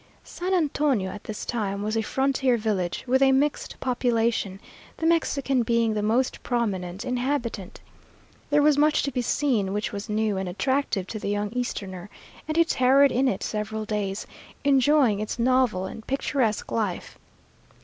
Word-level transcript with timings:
San 0.23 0.51
Antonio 0.55 1.11
at 1.11 1.25
this 1.25 1.45
time 1.45 1.83
was 1.83 1.95
a 1.95 2.01
frontier 2.01 2.57
village, 2.57 3.03
with 3.05 3.21
a 3.21 3.31
mixed 3.31 3.79
population, 3.79 4.59
the 4.97 5.05
Mexican 5.05 5.61
being 5.61 5.93
the 5.93 6.01
most 6.01 6.41
prominent 6.41 7.05
inhabitant. 7.05 7.79
There 8.49 8.63
was 8.63 8.79
much 8.79 9.03
to 9.03 9.11
be 9.11 9.21
seen 9.21 9.73
which 9.73 9.91
was 9.91 10.09
new 10.09 10.37
and 10.37 10.49
attractive 10.49 11.05
to 11.05 11.19
the 11.19 11.29
young 11.29 11.51
Easterner, 11.51 12.09
and 12.47 12.57
he 12.57 12.65
tarried 12.65 13.11
in 13.11 13.27
it 13.27 13.43
several 13.43 13.85
days, 13.85 14.25
enjoying 14.63 15.19
its 15.19 15.37
novel 15.37 15.85
and 15.85 16.07
picturesque 16.07 16.71
life. 16.71 17.19